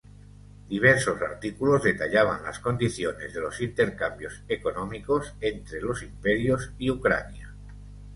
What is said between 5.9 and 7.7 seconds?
imperios y Ucrania.